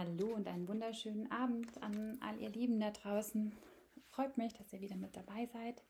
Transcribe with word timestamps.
Hallo 0.00 0.34
und 0.34 0.48
einen 0.48 0.66
wunderschönen 0.66 1.30
Abend 1.30 1.76
an 1.82 2.16
all 2.22 2.40
ihr 2.40 2.48
Lieben 2.48 2.80
da 2.80 2.90
draußen. 2.90 3.52
Freut 4.08 4.38
mich, 4.38 4.54
dass 4.54 4.72
ihr 4.72 4.80
wieder 4.80 4.96
mit 4.96 5.14
dabei 5.14 5.44
seid. 5.52 5.84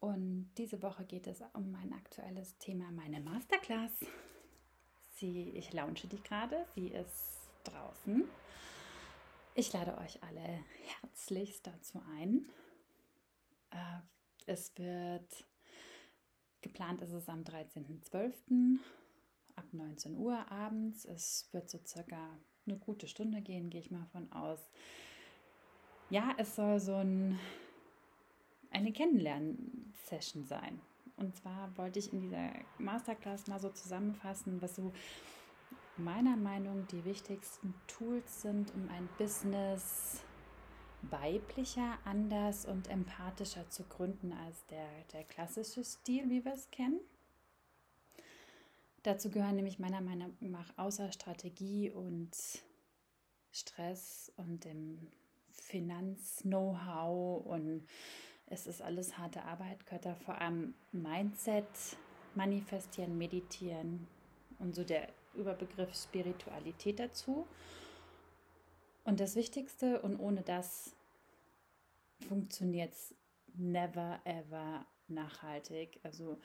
Und 0.00 0.50
diese 0.58 0.82
Woche 0.82 1.04
geht 1.04 1.28
es 1.28 1.40
um 1.52 1.70
mein 1.70 1.92
aktuelles 1.92 2.58
Thema, 2.58 2.90
meine 2.90 3.20
Masterclass. 3.20 3.92
Sie, 5.14 5.50
ich 5.50 5.72
launche 5.72 6.08
die 6.08 6.20
gerade, 6.20 6.66
sie 6.74 6.88
ist 6.88 7.48
draußen. 7.62 8.24
Ich 9.54 9.72
lade 9.72 9.96
euch 9.98 10.20
alle 10.24 10.64
herzlichst 11.00 11.64
dazu 11.64 12.02
ein. 12.16 12.44
Äh, 13.70 14.00
es 14.46 14.76
wird 14.76 15.46
geplant, 16.60 17.02
ist 17.02 17.12
es 17.12 17.28
am 17.28 17.42
13.12. 17.42 18.80
ab 19.54 19.66
19 19.70 20.16
Uhr 20.16 20.50
abends. 20.50 21.04
Es 21.04 21.48
wird 21.52 21.70
so 21.70 21.78
circa 21.86 22.36
eine 22.68 22.78
gute 22.78 23.08
Stunde 23.08 23.40
gehen, 23.40 23.70
gehe 23.70 23.80
ich 23.80 23.90
mal 23.90 24.06
von 24.12 24.30
aus. 24.32 24.70
Ja, 26.10 26.34
es 26.38 26.56
soll 26.56 26.80
so 26.80 26.94
ein, 26.94 27.38
eine 28.70 28.92
Kennenlernen-Session 28.92 30.44
sein. 30.46 30.80
Und 31.16 31.36
zwar 31.36 31.76
wollte 31.76 31.98
ich 31.98 32.12
in 32.12 32.20
dieser 32.20 32.50
Masterclass 32.78 33.48
mal 33.48 33.58
so 33.58 33.70
zusammenfassen, 33.70 34.62
was 34.62 34.76
so 34.76 34.92
meiner 35.96 36.36
Meinung 36.36 36.86
die 36.92 37.04
wichtigsten 37.04 37.74
Tools 37.88 38.42
sind, 38.42 38.72
um 38.74 38.88
ein 38.88 39.08
Business 39.18 40.22
weiblicher, 41.02 41.98
anders 42.04 42.66
und 42.66 42.88
empathischer 42.88 43.68
zu 43.68 43.84
gründen 43.84 44.32
als 44.32 44.64
der, 44.66 44.88
der 45.12 45.24
klassische 45.24 45.84
Stil, 45.84 46.30
wie 46.30 46.44
wir 46.44 46.54
es 46.54 46.70
kennen. 46.70 47.00
Dazu 49.02 49.30
gehören 49.30 49.56
nämlich 49.56 49.78
meiner 49.78 50.00
Meinung 50.00 50.34
nach 50.40 50.76
außer 50.76 51.12
Strategie 51.12 51.90
und 51.90 52.30
Stress 53.52 54.32
und 54.36 54.64
dem 54.64 55.08
Finanz-Know-how 55.50 57.44
und 57.46 57.86
es 58.46 58.66
ist 58.66 58.82
alles 58.82 59.18
harte 59.18 59.42
Arbeit, 59.42 59.84
gehört 59.84 60.06
da 60.06 60.14
vor 60.14 60.40
allem 60.40 60.74
Mindset, 60.92 61.66
Manifestieren, 62.34 63.18
Meditieren 63.18 64.06
und 64.58 64.74
so 64.74 64.84
der 64.84 65.08
Überbegriff 65.34 65.94
Spiritualität 65.94 66.98
dazu. 66.98 67.46
Und 69.04 69.20
das 69.20 69.36
Wichtigste, 69.36 70.00
und 70.00 70.18
ohne 70.18 70.42
das 70.42 70.94
funktioniert 72.28 72.92
es 72.92 73.14
never 73.54 74.20
ever 74.24 74.86
nachhaltig. 75.08 76.00
Also 76.02 76.38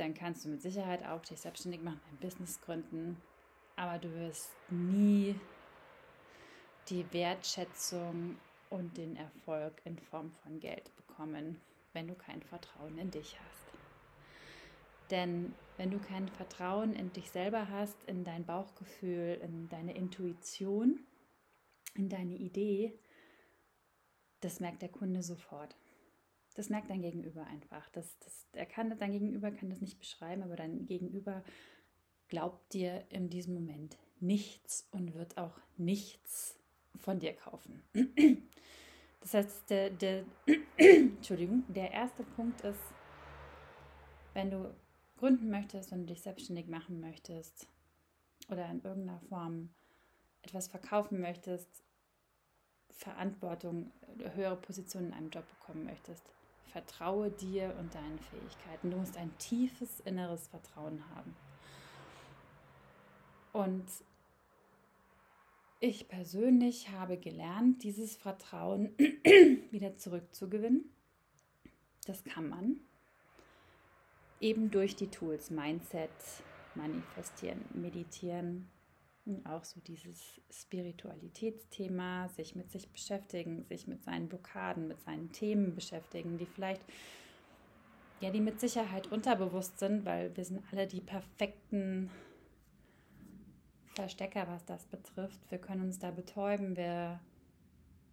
dann 0.00 0.14
kannst 0.14 0.44
du 0.44 0.48
mit 0.48 0.62
Sicherheit 0.62 1.04
auch 1.04 1.20
dich 1.20 1.40
selbstständig 1.40 1.82
machen, 1.82 2.00
ein 2.10 2.16
Business 2.16 2.60
gründen, 2.62 3.20
aber 3.76 3.98
du 3.98 4.10
wirst 4.14 4.50
nie 4.70 5.38
die 6.88 7.04
Wertschätzung 7.12 8.38
und 8.70 8.96
den 8.96 9.16
Erfolg 9.16 9.80
in 9.84 9.98
Form 9.98 10.32
von 10.42 10.58
Geld 10.58 10.90
bekommen, 10.96 11.60
wenn 11.92 12.08
du 12.08 12.14
kein 12.14 12.42
Vertrauen 12.42 12.96
in 12.96 13.10
dich 13.10 13.38
hast. 13.38 13.60
Denn 15.10 15.54
wenn 15.76 15.90
du 15.90 15.98
kein 15.98 16.28
Vertrauen 16.28 16.94
in 16.94 17.12
dich 17.12 17.30
selber 17.30 17.68
hast, 17.68 18.02
in 18.04 18.24
dein 18.24 18.46
Bauchgefühl, 18.46 19.38
in 19.42 19.68
deine 19.68 19.94
Intuition, 19.94 21.00
in 21.94 22.08
deine 22.08 22.36
Idee, 22.36 22.98
das 24.40 24.60
merkt 24.60 24.80
der 24.80 24.88
Kunde 24.88 25.22
sofort. 25.22 25.76
Das 26.54 26.68
merkt 26.68 26.90
dein 26.90 27.02
Gegenüber 27.02 27.46
einfach. 27.46 27.88
Das, 27.90 28.18
das, 28.20 28.46
er 28.52 28.66
kann, 28.66 28.96
dein 28.98 29.12
Gegenüber 29.12 29.50
kann 29.50 29.70
das 29.70 29.80
nicht 29.80 29.98
beschreiben, 29.98 30.42
aber 30.42 30.56
dein 30.56 30.86
Gegenüber 30.86 31.44
glaubt 32.28 32.72
dir 32.72 33.04
in 33.10 33.30
diesem 33.30 33.54
Moment 33.54 33.96
nichts 34.20 34.88
und 34.90 35.14
wird 35.14 35.36
auch 35.38 35.58
nichts 35.76 36.56
von 36.96 37.18
dir 37.18 37.34
kaufen. 37.34 37.82
Das 39.20 39.34
heißt, 39.34 39.68
der, 39.68 39.90
der, 39.90 40.24
Entschuldigung, 40.78 41.64
der 41.68 41.90
erste 41.92 42.22
Punkt 42.22 42.62
ist, 42.62 42.80
wenn 44.32 44.50
du 44.50 44.74
gründen 45.18 45.50
möchtest, 45.50 45.92
wenn 45.92 46.00
du 46.00 46.06
dich 46.06 46.22
selbstständig 46.22 46.68
machen 46.68 47.00
möchtest 47.00 47.68
oder 48.48 48.68
in 48.70 48.82
irgendeiner 48.82 49.20
Form 49.28 49.68
etwas 50.42 50.68
verkaufen 50.68 51.20
möchtest, 51.20 51.84
Verantwortung, 52.88 53.92
höhere 54.34 54.56
Position 54.56 55.06
in 55.06 55.12
einem 55.12 55.30
Job 55.30 55.44
bekommen 55.58 55.84
möchtest, 55.84 56.22
vertraue 56.70 57.30
dir 57.30 57.74
und 57.78 57.94
deinen 57.94 58.18
Fähigkeiten. 58.18 58.90
Du 58.90 58.96
musst 58.96 59.16
ein 59.16 59.36
tiefes 59.38 60.00
inneres 60.00 60.48
Vertrauen 60.48 61.02
haben. 61.14 61.36
Und 63.52 63.84
ich 65.80 66.08
persönlich 66.08 66.90
habe 66.90 67.16
gelernt, 67.16 67.82
dieses 67.82 68.16
Vertrauen 68.16 68.94
wieder 69.70 69.96
zurückzugewinnen. 69.96 70.84
Das 72.06 72.24
kann 72.24 72.48
man 72.48 72.76
eben 74.40 74.70
durch 74.70 74.96
die 74.96 75.08
Tools 75.08 75.50
Mindset, 75.50 76.10
Manifestieren, 76.74 77.64
Meditieren, 77.74 78.68
auch 79.44 79.64
so 79.64 79.80
dieses 79.80 80.40
Spiritualitätsthema, 80.50 82.28
sich 82.28 82.54
mit 82.56 82.70
sich 82.70 82.90
beschäftigen, 82.90 83.64
sich 83.64 83.86
mit 83.86 84.02
seinen 84.02 84.28
Blockaden, 84.28 84.88
mit 84.88 85.00
seinen 85.02 85.30
Themen 85.32 85.74
beschäftigen, 85.74 86.38
die 86.38 86.46
vielleicht, 86.46 86.82
ja, 88.20 88.30
die 88.30 88.40
mit 88.40 88.60
Sicherheit 88.60 89.10
unterbewusst 89.12 89.78
sind, 89.78 90.04
weil 90.04 90.36
wir 90.36 90.44
sind 90.44 90.62
alle 90.72 90.86
die 90.86 91.00
perfekten 91.00 92.10
Verstecker, 93.94 94.46
was 94.48 94.64
das 94.64 94.86
betrifft. 94.86 95.38
Wir 95.50 95.58
können 95.58 95.82
uns 95.82 95.98
da 95.98 96.10
betäuben. 96.10 96.76
Wir, 96.76 97.20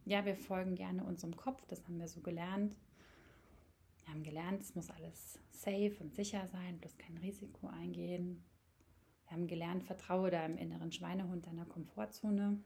ja, 0.05 0.25
wir 0.25 0.35
folgen 0.35 0.75
gerne 0.75 1.03
unserem 1.03 1.35
Kopf. 1.35 1.65
Das 1.67 1.83
haben 1.85 1.99
wir 1.99 2.07
so 2.07 2.21
gelernt. 2.21 2.75
Wir 4.03 4.13
haben 4.13 4.23
gelernt, 4.23 4.61
es 4.61 4.75
muss 4.75 4.89
alles 4.89 5.39
safe 5.51 5.95
und 5.99 6.15
sicher 6.15 6.47
sein, 6.47 6.77
bloß 6.79 6.97
kein 6.97 7.17
Risiko 7.17 7.67
eingehen. 7.67 8.43
Wir 9.27 9.35
haben 9.35 9.47
gelernt, 9.47 9.83
vertraue 9.83 10.31
deinem 10.31 10.57
inneren 10.57 10.91
Schweinehund, 10.91 11.45
deiner 11.47 11.65
Komfortzone. 11.65 12.63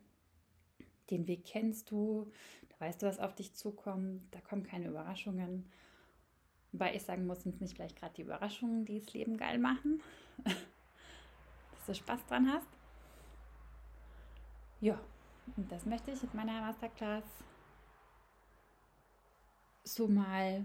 Den 1.09 1.27
Weg 1.27 1.43
kennst 1.43 1.89
du, 1.89 2.31
da 2.69 2.85
weißt 2.85 3.01
du, 3.01 3.07
was 3.07 3.19
auf 3.19 3.33
dich 3.33 3.53
zukommt, 3.55 4.21
da 4.31 4.39
kommen 4.41 4.63
keine 4.63 4.87
Überraschungen. 4.87 5.65
Wobei 6.71 6.95
ich 6.95 7.01
sagen 7.01 7.25
muss, 7.25 7.41
sind 7.41 7.55
es 7.55 7.61
nicht 7.61 7.75
vielleicht 7.75 7.97
gerade 7.97 8.13
die 8.13 8.21
Überraschungen, 8.21 8.85
die 8.85 8.99
das 8.99 9.11
Leben 9.13 9.37
geil 9.37 9.57
machen, 9.57 10.01
dass 10.43 11.85
du 11.87 11.95
Spaß 11.95 12.25
dran 12.27 12.47
hast. 12.49 12.69
Ja, 14.79 15.01
und 15.57 15.71
das 15.71 15.85
möchte 15.85 16.11
ich 16.11 16.23
in 16.23 16.29
meiner 16.33 16.61
Masterclass 16.61 17.25
so 19.83 20.07
mal 20.07 20.63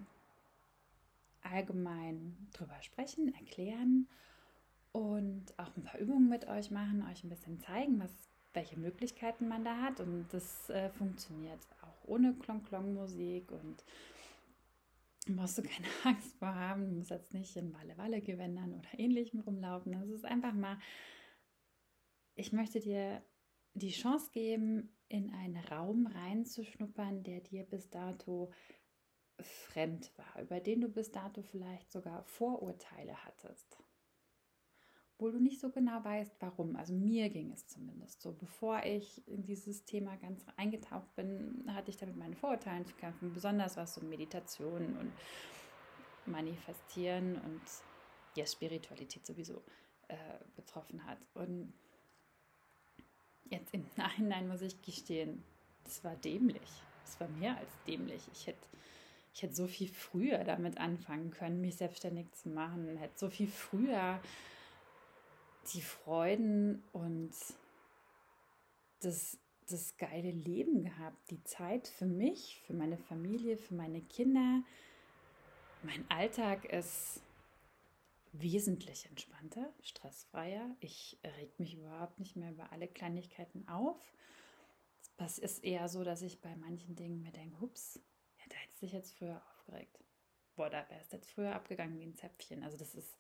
allgemein 1.42 2.36
drüber 2.52 2.80
sprechen, 2.82 3.34
erklären 3.34 4.06
und 4.96 5.44
auch 5.58 5.76
ein 5.76 5.82
paar 5.84 6.00
Übungen 6.00 6.30
mit 6.30 6.48
euch 6.48 6.70
machen, 6.70 7.06
euch 7.10 7.22
ein 7.22 7.28
bisschen 7.28 7.60
zeigen, 7.60 8.00
was, 8.00 8.10
welche 8.54 8.78
Möglichkeiten 8.78 9.46
man 9.46 9.62
da 9.62 9.82
hat. 9.82 10.00
Und 10.00 10.26
das 10.32 10.70
äh, 10.70 10.88
funktioniert 10.88 11.60
auch 11.82 12.08
ohne 12.08 12.32
Klong-Klong-Musik 12.32 13.52
und 13.52 13.84
brauchst 15.28 15.58
du 15.58 15.62
keine 15.62 15.88
Angst 16.04 16.34
vor 16.38 16.54
haben. 16.54 16.88
Du 16.88 16.94
musst 16.94 17.10
jetzt 17.10 17.34
nicht 17.34 17.54
in 17.56 17.74
Walle-Walle-Gewändern 17.74 18.72
oder 18.72 18.88
ähnlichem 18.98 19.40
rumlaufen. 19.40 19.92
Das 19.92 20.08
ist 20.08 20.24
einfach 20.24 20.54
mal, 20.54 20.78
ich 22.34 22.54
möchte 22.54 22.80
dir 22.80 23.22
die 23.74 23.90
Chance 23.90 24.30
geben, 24.32 24.96
in 25.08 25.30
einen 25.34 25.58
Raum 25.58 26.06
reinzuschnuppern, 26.06 27.22
der 27.22 27.40
dir 27.40 27.64
bis 27.64 27.90
dato 27.90 28.50
fremd 29.38 30.10
war, 30.16 30.42
über 30.42 30.58
den 30.58 30.80
du 30.80 30.88
bis 30.88 31.10
dato 31.12 31.42
vielleicht 31.42 31.92
sogar 31.92 32.24
Vorurteile 32.24 33.26
hattest, 33.26 33.76
wo 35.19 35.31
du 35.31 35.38
nicht 35.38 35.60
so 35.60 35.71
genau 35.71 36.04
weißt, 36.04 36.37
warum. 36.41 36.77
Also 36.77 36.93
mir 36.93 37.31
ging 37.31 37.53
es 37.53 37.66
zumindest 37.66 38.21
so. 38.21 38.32
Bevor 38.32 38.82
ich 38.84 39.27
in 39.27 39.45
dieses 39.45 39.84
Thema 39.84 40.16
ganz 40.16 40.45
eingetaucht 40.57 41.15
bin, 41.16 41.65
hatte 41.68 41.91
ich 41.91 41.97
damit 41.97 42.16
meinen 42.16 42.34
Vorurteilen 42.34 42.84
zu 42.84 42.95
kämpfen, 42.95 43.33
besonders 43.33 43.77
was 43.77 43.95
so 43.95 44.03
Meditation 44.03 44.97
und 44.98 45.13
Manifestieren 46.27 47.36
und 47.36 47.63
ja, 48.36 48.45
Spiritualität 48.45 49.24
sowieso 49.24 49.63
äh, 50.09 50.16
betroffen 50.54 51.04
hat. 51.07 51.19
Und 51.34 51.72
Jetzt 53.51 53.74
im 53.74 53.84
Nachhinein 53.97 54.48
muss 54.48 54.62
ich 54.62 54.80
gestehen, 54.83 55.42
das 55.84 56.03
war 56.04 56.16
dämlich. 56.16 56.83
Das 57.04 57.21
war 57.21 57.28
mehr 57.28 57.57
als 57.57 57.71
dämlich. 57.86 58.22
Ich 58.33 58.47
hätte, 58.47 58.66
ich 59.33 59.42
hätte 59.42 59.54
so 59.54 59.66
viel 59.66 59.89
früher 59.89 60.42
damit 60.45 60.78
anfangen 60.78 61.30
können, 61.30 61.60
mich 61.60 61.77
selbstständig 61.77 62.33
zu 62.33 62.48
machen. 62.48 62.97
Hätte 62.97 63.19
so 63.19 63.30
viel 63.30 63.48
früher 63.48 64.21
die 65.72 65.83
Freuden 65.83 66.83
und 66.92 67.33
das, 69.01 69.39
das 69.68 69.97
geile 69.97 70.30
Leben 70.30 70.84
gehabt. 70.84 71.30
Die 71.30 71.42
Zeit 71.45 71.89
für 71.89 72.07
mich, 72.07 72.60
für 72.66 72.74
meine 72.74 72.98
Familie, 72.98 73.57
für 73.57 73.74
meine 73.74 74.01
Kinder. 74.01 74.63
Mein 75.83 76.04
Alltag 76.10 76.65
ist 76.66 77.21
wesentlich 78.33 79.07
entspannter, 79.07 79.72
stressfreier. 79.83 80.74
Ich 80.80 81.18
reg 81.24 81.59
mich 81.59 81.74
überhaupt 81.74 82.19
nicht 82.19 82.36
mehr 82.36 82.51
über 82.51 82.72
alle 82.72 82.89
Kleinigkeiten 82.89 83.66
auf. 83.69 83.98
Das 85.16 85.39
ist 85.39 85.65
eher 85.65 85.89
so, 85.89 86.04
dass 86.04 86.22
ich 86.22 86.41
bei 86.41 86.54
manchen 86.57 86.95
Dingen 86.95 87.22
mir 87.22 87.33
denke, 87.33 87.60
hups, 87.60 88.01
ja, 88.39 88.45
da 88.48 88.57
hättest 88.57 88.83
du 88.83 88.86
dich 88.86 88.92
jetzt 88.92 89.15
früher 89.15 89.42
aufgeregt. 89.51 89.98
Boah, 90.57 90.71
da 90.71 90.89
wärst 90.91 91.12
du 91.12 91.16
jetzt 91.16 91.30
früher 91.30 91.54
abgegangen 91.54 91.98
wie 91.98 92.04
ein 92.04 92.15
Zäpfchen. 92.15 92.62
Also 92.62 92.77
das 92.77 92.95
ist 92.95 93.16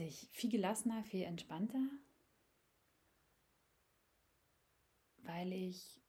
sich 0.00 0.28
viel 0.32 0.50
gelassener, 0.50 1.04
viel 1.04 1.24
entspannter, 1.24 1.86
weil 5.18 5.52
ich, 5.52 6.00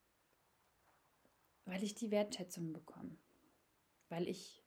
weil 1.66 1.84
ich 1.84 1.94
die 1.94 2.10
Wertschätzung 2.10 2.72
bekomme, 2.72 3.18
weil 4.08 4.30
ich 4.30 4.64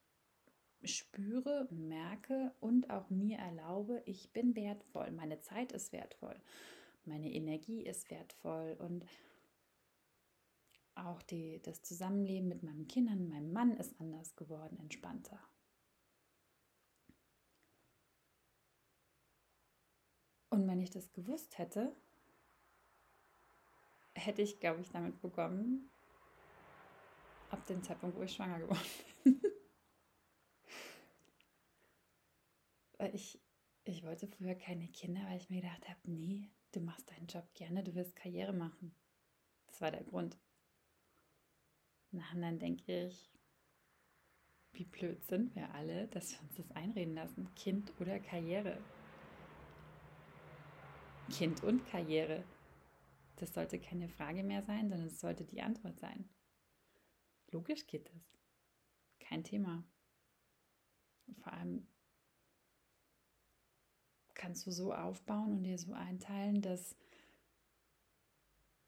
spüre, 0.83 1.67
merke 1.71 2.55
und 2.61 2.91
auch 2.91 3.09
mir 3.09 3.39
erlaube, 3.39 4.03
ich 4.05 4.31
bin 4.35 4.55
wertvoll, 4.55 5.11
meine 5.13 5.41
Zeit 5.41 5.73
ist 5.73 5.93
wertvoll, 5.93 6.39
meine 7.07 7.33
Energie 7.33 7.83
ist 7.83 8.11
wertvoll 8.11 8.77
und 8.79 9.07
auch 10.97 11.23
die, 11.23 11.63
das 11.63 11.83
Zusammenleben 11.83 12.49
mit 12.49 12.63
meinen 12.63 12.87
Kindern, 12.89 13.31
meinem 13.31 13.53
Mann 13.55 13.75
ist 13.79 13.99
anders 13.99 14.37
geworden, 14.37 14.79
entspannter. 14.81 15.41
Und 20.55 20.69
wenn 20.69 20.81
ich 20.81 20.91
das 20.91 21.13
gewusst 21.13 21.59
hätte, 21.59 21.93
hätte 24.15 24.41
ich, 24.41 24.61
glaube 24.61 24.83
ich, 24.83 24.89
damit 24.89 25.21
bekommen, 25.21 25.91
ab 27.51 27.67
dem 27.67 27.83
Zeitpunkt, 27.83 28.17
wo 28.17 28.23
ich 28.23 28.35
schwanger 28.35 28.61
geworden 28.61 28.87
bin. 29.25 29.43
weil 32.99 33.13
ich, 33.17 33.41
ich 33.83 34.05
wollte 34.05 34.29
früher 34.29 34.55
keine 34.55 34.87
Kinder, 34.87 35.23
weil 35.27 35.39
ich 35.39 35.51
mir 35.51 35.61
gedacht 35.61 35.89
habe, 35.89 35.99
nee, 36.05 36.49
du 36.71 36.79
machst 36.79 37.11
deinen 37.11 37.27
Job 37.27 37.53
gerne, 37.55 37.83
du 37.83 37.97
wirst 37.97 38.15
Karriere 38.15 38.53
machen. 38.53 38.95
Das 39.67 39.81
war 39.81 39.91
der 39.91 40.05
Grund. 40.05 40.39
Nachhinein 42.13 42.61
denke 42.61 43.07
ich, 43.07 43.29
wie 44.71 44.85
blöd 44.85 45.21
sind 45.25 45.57
wir 45.57 45.75
alle, 45.75 46.07
dass 46.07 46.31
wir 46.31 46.41
uns 46.43 46.55
das 46.55 46.71
einreden 46.77 47.17
lassen. 47.17 47.53
Kind 47.57 47.93
oder 47.99 48.21
Karriere. 48.21 48.79
Kind 51.31 51.63
und 51.63 51.87
Karriere. 51.87 52.45
Das 53.37 53.53
sollte 53.53 53.79
keine 53.79 54.09
Frage 54.09 54.43
mehr 54.43 54.63
sein, 54.63 54.89
sondern 54.89 55.09
es 55.09 55.21
sollte 55.21 55.45
die 55.45 55.63
Antwort 55.63 55.99
sein. 55.99 56.29
Logisch 57.51 57.87
geht 57.87 58.09
es. 58.11 58.23
Kein 59.21 59.45
Thema. 59.45 59.85
Vor 61.43 61.53
allem 61.53 61.87
kannst 64.35 64.67
du 64.67 64.71
so 64.71 64.93
aufbauen 64.93 65.53
und 65.53 65.63
dir 65.63 65.79
so 65.79 65.93
einteilen, 65.93 66.61
dass, 66.61 66.97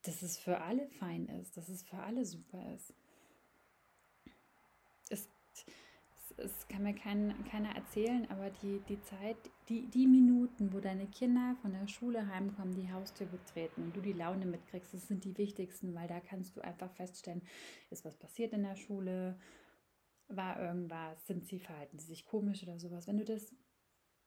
dass 0.03 0.23
es 0.23 0.39
für 0.39 0.61
alle 0.61 0.87
fein 0.89 1.27
ist, 1.27 1.57
dass 1.57 1.69
es 1.69 1.83
für 1.83 1.99
alle 1.99 2.25
super 2.25 2.75
ist 2.75 2.93
es, 5.11 5.29
es 6.39 6.69
kann 6.69 6.83
mir 6.83 6.95
kein, 6.95 7.35
keiner 7.51 7.75
erzählen, 7.75 8.29
aber 8.31 8.51
die, 8.51 8.81
die 8.89 9.01
Zeit, 9.01 9.37
die, 9.69 9.87
die 9.87 10.07
Minuten, 10.07 10.73
wo 10.73 10.81
deine 10.81 11.07
Kinder 11.07 11.57
von 11.63 11.73
der 11.73 11.89
Schule 11.89 12.27
heimkommen, 12.29 12.75
die 12.75 12.93
Haustür 12.93 13.27
betreten 13.27 13.85
und 13.85 13.97
du 13.97 14.01
die 14.01 14.13
Laune 14.13 14.45
mitkriegst, 14.45 14.93
das 14.93 15.09
sind 15.09 15.25
die 15.25 15.37
wichtigsten, 15.39 15.95
weil 15.95 16.09
da 16.09 16.21
kannst 16.21 16.57
du 16.57 16.61
einfach 16.61 16.91
feststellen, 16.93 17.43
ist 17.91 18.05
was 18.05 18.17
passiert 18.17 18.53
in 18.53 18.65
der 18.65 18.77
Schule, 18.77 19.39
war 20.29 20.61
irgendwas, 20.61 21.27
sind 21.27 21.47
sie, 21.47 21.59
verhalten 21.59 21.99
sie 21.99 22.07
sich 22.07 22.27
komisch 22.27 22.63
oder 22.63 22.79
sowas. 22.79 23.07
Wenn 23.07 23.19
du 23.19 23.25
das, 23.25 23.55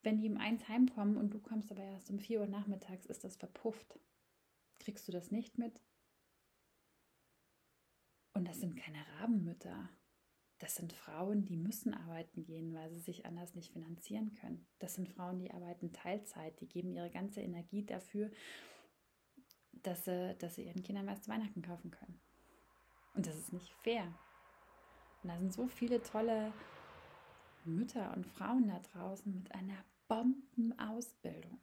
wenn 0.01 0.17
die 0.17 0.29
um 0.29 0.37
eins 0.37 0.67
heimkommen 0.67 1.17
und 1.17 1.33
du 1.33 1.39
kommst 1.39 1.71
aber 1.71 1.83
erst 1.83 2.09
um 2.09 2.19
vier 2.19 2.39
Uhr 2.39 2.47
nachmittags, 2.47 3.05
ist 3.05 3.23
das 3.23 3.35
verpufft. 3.35 3.99
Kriegst 4.79 5.07
du 5.07 5.11
das 5.11 5.29
nicht 5.29 5.57
mit? 5.57 5.81
Und 8.33 8.47
das 8.47 8.59
sind 8.59 8.77
keine 8.77 9.05
Rabenmütter. 9.19 9.89
Das 10.59 10.75
sind 10.75 10.91
Frauen, 10.91 11.45
die 11.45 11.55
müssen 11.55 11.93
arbeiten 11.93 12.43
gehen, 12.43 12.73
weil 12.73 12.89
sie 12.91 12.99
sich 12.99 13.25
anders 13.25 13.55
nicht 13.55 13.71
finanzieren 13.71 14.33
können. 14.33 14.67
Das 14.79 14.95
sind 14.95 15.07
Frauen, 15.07 15.39
die 15.39 15.51
arbeiten 15.51 15.93
Teilzeit, 15.93 16.59
die 16.59 16.67
geben 16.67 16.91
ihre 16.91 17.09
ganze 17.09 17.41
Energie 17.41 17.85
dafür, 17.85 18.29
dass 19.71 20.03
sie, 20.03 20.35
dass 20.37 20.55
sie 20.55 20.65
ihren 20.65 20.83
Kindern 20.83 21.07
was 21.07 21.21
zu 21.21 21.31
Weihnachten 21.31 21.61
kaufen 21.61 21.91
können. 21.91 22.19
Und 23.13 23.25
das 23.25 23.37
ist 23.37 23.53
nicht 23.53 23.71
fair. 23.71 24.03
Und 25.23 25.29
da 25.29 25.37
sind 25.37 25.53
so 25.53 25.67
viele 25.67 26.03
tolle 26.03 26.53
Mütter 27.63 28.13
und 28.15 28.25
Frauen 28.25 28.67
da 28.67 28.79
draußen 28.79 29.33
mit 29.33 29.53
einer 29.53 29.85
Bombenausbildung, 30.09 31.59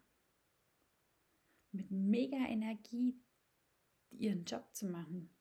mit 1.72 1.90
mega 1.90 2.38
Energie, 2.46 3.20
ihren 4.10 4.44
Job 4.44 4.74
zu 4.74 4.86
machen, 4.86 5.35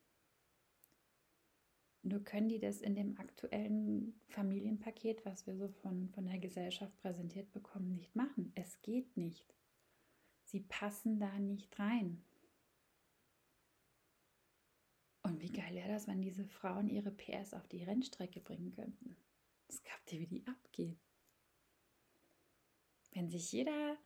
nur 2.06 2.24
können 2.24 2.50
die 2.50 2.60
das 2.60 2.82
in 2.82 2.94
dem 2.94 3.18
aktuellen 3.18 4.14
Familienpaket, 4.28 5.26
was 5.26 5.48
wir 5.48 5.56
so 5.56 5.68
von, 5.68 6.10
von 6.10 6.26
der 6.28 6.38
Gesellschaft 6.38 6.96
präsentiert 7.02 7.52
bekommen, 7.52 7.96
nicht 7.96 8.16
machen. 8.16 8.52
Es 8.54 8.80
geht 8.84 9.18
nicht. 9.18 9.56
Sie 10.44 10.60
passen 10.60 11.20
da 11.20 11.40
nicht 11.40 11.80
rein. 11.80 12.24
Und 15.24 15.42
wie 15.42 15.52
geil 15.52 15.74
wäre 15.74 15.90
das, 15.90 16.06
wenn 16.08 16.22
diese 16.22 16.46
Frauen 16.46 16.88
ihre 16.90 17.10
PS 17.10 17.56
auf 17.56 17.68
die 17.68 17.84
Rennstrecke 17.84 18.40
bringen 18.40 18.72
könnten? 18.72 19.18
Das 19.68 19.82
glaubt 19.82 20.14
ihr, 20.14 20.20
wie 20.20 20.28
die 20.28 20.46
abgehen. 20.46 21.00
Wenn 23.14 23.30
sich 23.30 23.52
jeder 23.52 23.98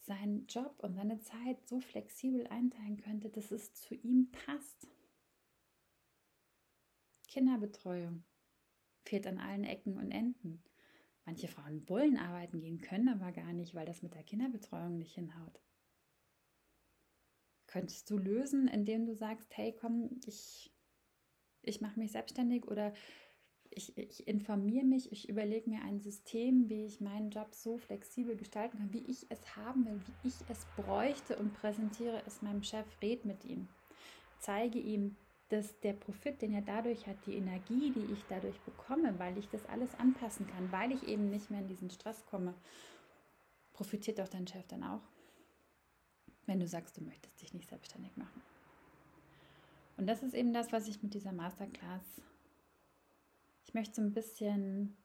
seinen 0.00 0.46
Job 0.46 0.74
und 0.80 0.94
seine 0.94 1.20
Zeit 1.20 1.66
so 1.66 1.80
flexibel 1.80 2.46
einteilen 2.48 2.98
könnte, 2.98 3.30
dass 3.30 3.50
es 3.50 3.72
zu 3.72 3.94
ihm 3.94 4.30
passt. 4.30 4.88
Kinderbetreuung 7.28 8.24
fehlt 9.04 9.26
an 9.26 9.38
allen 9.38 9.64
Ecken 9.64 9.96
und 9.96 10.10
Enden. 10.10 10.62
Manche 11.24 11.48
Frauen 11.48 11.88
wollen 11.88 12.16
arbeiten 12.16 12.60
gehen, 12.60 12.80
können 12.80 13.08
aber 13.08 13.32
gar 13.32 13.52
nicht, 13.52 13.74
weil 13.74 13.86
das 13.86 14.02
mit 14.02 14.14
der 14.14 14.22
Kinderbetreuung 14.22 14.96
nicht 14.96 15.14
hinhaut. 15.14 15.60
Könntest 17.66 18.08
du 18.10 18.16
lösen, 18.16 18.66
indem 18.66 19.04
du 19.04 19.14
sagst, 19.14 19.54
hey, 19.56 19.76
komm, 19.78 20.20
ich, 20.24 20.72
ich 21.60 21.82
mache 21.82 22.00
mich 22.00 22.12
selbstständig 22.12 22.66
oder 22.66 22.94
ich, 23.70 23.96
ich 23.98 24.26
informiere 24.26 24.86
mich, 24.86 25.12
ich 25.12 25.28
überlege 25.28 25.68
mir 25.68 25.82
ein 25.82 26.00
System, 26.00 26.70
wie 26.70 26.86
ich 26.86 27.00
meinen 27.00 27.30
Job 27.30 27.54
so 27.54 27.76
flexibel 27.76 28.36
gestalten 28.36 28.78
kann, 28.78 28.92
wie 28.94 29.04
ich 29.06 29.30
es 29.30 29.56
haben 29.56 29.84
will, 29.84 30.00
wie 30.06 30.28
ich 30.28 30.34
es 30.48 30.66
bräuchte 30.76 31.36
und 31.36 31.52
präsentiere 31.52 32.22
es 32.26 32.40
meinem 32.40 32.62
Chef, 32.62 32.86
red 33.02 33.26
mit 33.26 33.44
ihm. 33.44 33.68
Zeige 34.38 34.78
ihm, 34.78 35.16
dass 35.48 35.80
der 35.80 35.94
Profit, 35.94 36.42
den 36.42 36.52
er 36.52 36.62
dadurch 36.62 37.06
hat, 37.06 37.16
die 37.26 37.36
Energie, 37.36 37.90
die 37.90 38.12
ich 38.12 38.24
dadurch 38.28 38.58
bekomme, 38.60 39.18
weil 39.18 39.38
ich 39.38 39.48
das 39.48 39.64
alles 39.66 39.94
anpassen 39.94 40.46
kann, 40.46 40.70
weil 40.72 40.92
ich 40.92 41.06
eben 41.08 41.30
nicht 41.30 41.50
mehr 41.50 41.60
in 41.60 41.68
diesen 41.68 41.90
Stress 41.90 42.24
komme, 42.26 42.54
profitiert 43.72 44.18
doch 44.18 44.28
dein 44.28 44.46
Chef 44.46 44.66
dann 44.66 44.82
auch, 44.82 45.02
wenn 46.46 46.60
du 46.60 46.66
sagst, 46.66 46.96
du 46.96 47.02
möchtest 47.02 47.40
dich 47.40 47.54
nicht 47.54 47.68
selbstständig 47.68 48.16
machen. 48.16 48.42
Und 49.96 50.06
das 50.06 50.22
ist 50.22 50.34
eben 50.34 50.52
das, 50.52 50.70
was 50.72 50.86
ich 50.86 51.02
mit 51.02 51.14
dieser 51.14 51.32
Masterclass, 51.32 52.22
ich 53.64 53.74
möchte 53.74 53.96
so 53.96 54.02
ein 54.02 54.12
bisschen 54.12 54.96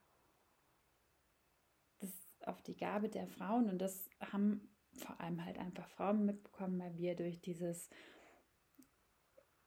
das 2.00 2.12
auf 2.46 2.62
die 2.62 2.76
Gabe 2.76 3.08
der 3.08 3.26
Frauen 3.26 3.68
und 3.68 3.78
das 3.78 4.08
haben 4.20 4.68
vor 4.96 5.20
allem 5.20 5.44
halt 5.44 5.58
einfach 5.58 5.88
Frauen 5.88 6.24
mitbekommen, 6.24 6.78
weil 6.78 6.96
wir 6.96 7.16
durch 7.16 7.40
dieses 7.40 7.90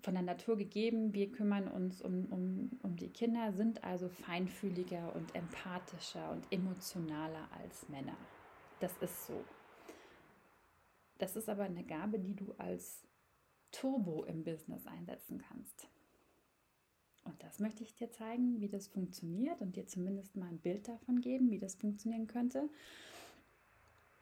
von 0.08 0.14
der 0.14 0.24
Natur 0.24 0.56
gegeben. 0.56 1.14
Wir 1.14 1.30
kümmern 1.30 1.68
uns 1.68 2.02
um, 2.02 2.28
um, 2.28 2.80
um 2.82 2.96
die 2.96 3.10
Kinder, 3.10 3.52
sind 3.52 3.84
also 3.84 4.08
feinfühliger 4.08 5.14
und 5.14 5.36
empathischer 5.36 6.32
und 6.32 6.48
emotionaler 6.50 7.50
als 7.60 7.90
Männer. 7.90 8.16
Das 8.80 8.94
ist 9.02 9.28
so. 9.28 9.44
Das 11.18 11.36
ist 11.36 11.50
aber 11.50 11.64
eine 11.64 11.84
Gabe, 11.84 12.20
die 12.20 12.38
du 12.38 12.54
als 12.58 13.04
Turbo 13.74 14.24
im 14.24 14.46
Business 14.46 14.88
einsetzen 14.88 15.40
kannst. 15.40 15.90
Und 17.26 17.44
das 17.44 17.60
möchte 17.60 17.84
ich 17.84 17.94
dir 17.94 18.10
zeigen, 18.10 18.62
wie 18.62 18.70
das 18.70 18.88
funktioniert 18.88 19.62
und 19.62 19.76
dir 19.76 19.88
zumindest 19.88 20.38
mal 20.38 20.48
ein 20.48 20.60
Bild 20.60 20.88
davon 20.88 21.20
geben, 21.20 21.52
wie 21.52 21.60
das 21.60 21.76
funktionieren 21.76 22.28
könnte. 22.28 22.70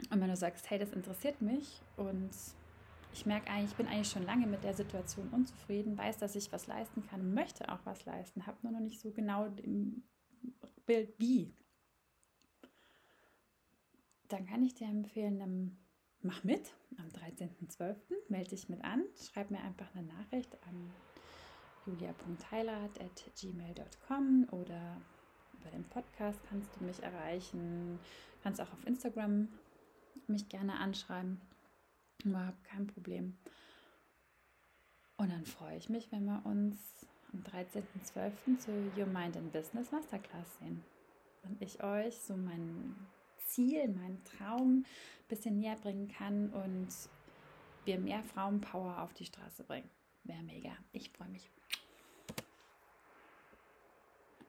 Und 0.10 0.20
wenn 0.20 0.30
du 0.30 0.36
sagst, 0.36 0.68
hey, 0.72 0.80
das 0.80 0.94
interessiert 0.94 1.44
mich 1.44 1.80
und 1.96 2.32
ich 3.16 3.26
merke 3.26 3.50
eigentlich, 3.50 3.72
ich 3.72 3.78
bin 3.78 3.88
eigentlich 3.88 4.10
schon 4.10 4.26
lange 4.26 4.46
mit 4.46 4.66
der 4.66 4.74
Situation 4.74 5.30
unzufrieden, 5.30 5.98
weiß, 5.98 6.18
dass 6.18 6.36
ich 6.36 6.52
was 6.52 6.68
leisten 6.68 7.08
kann, 7.08 7.34
möchte 7.34 7.72
auch 7.72 7.80
was 7.86 8.04
leisten, 8.04 8.46
habe 8.46 8.58
nur 8.62 8.74
noch 8.74 8.82
nicht 8.82 9.00
so 9.00 9.12
genau 9.12 9.46
im 9.64 10.04
Bild 10.86 11.18
wie. 11.18 11.56
Dann 14.28 14.46
kann 14.46 14.62
ich 14.64 14.74
dir 14.74 14.90
empfehlen, 14.90 15.40
ähm, 15.40 15.78
mach 16.24 16.44
mit 16.44 16.74
am 16.98 17.08
13.12. 17.08 17.96
Melde 18.28 18.50
dich 18.50 18.68
mit 18.68 18.84
an, 18.84 19.06
schreib 19.16 19.50
mir 19.50 19.62
einfach 19.62 19.96
eine 19.96 20.08
Nachricht 20.08 20.62
an 20.68 20.92
julia.heilat.gmail.com 21.86 24.48
oder 24.52 25.00
über 25.54 25.72
den 25.72 25.86
Podcast 25.86 26.42
kannst 26.50 26.76
du 26.76 26.84
mich 26.84 27.02
erreichen. 27.02 27.98
Kannst 28.44 28.60
auch 28.60 28.74
auf 28.74 28.86
Instagram 28.86 29.48
mich 30.28 30.50
gerne 30.50 30.80
anschreiben. 30.80 31.40
Überhaupt 32.24 32.64
kein 32.64 32.88
Problem. 32.88 33.38
Und 35.18 35.32
dann 35.32 35.46
freue 35.46 35.78
ich 35.78 35.90
mich, 35.90 36.12
wenn 36.12 36.26
wir 36.26 36.42
uns 36.46 36.78
am 37.32 37.42
13.12. 37.42 38.58
zu 38.58 38.72
Your 38.98 39.08
Mind 39.08 39.38
and 39.38 39.52
Business 39.52 39.92
Masterclass 39.92 40.58
sehen. 40.60 40.84
Und 41.44 41.62
ich 41.62 41.84
euch 41.84 42.18
so 42.18 42.36
mein 42.36 42.96
Ziel, 43.46 43.88
meinen 43.88 44.22
Traum 44.24 44.80
ein 44.80 45.28
bisschen 45.28 45.60
näher 45.60 45.76
bringen 45.76 46.08
kann 46.08 46.50
und 46.50 46.88
wir 47.86 48.00
mehr 48.00 48.24
Frauenpower 48.24 49.02
auf 49.02 49.14
die 49.14 49.26
Straße 49.26 49.64
bringen. 49.64 49.90
Wäre 50.24 50.44
mega. 50.44 50.72
Ich 50.92 51.12
freue 51.12 51.30
mich. 51.30 51.52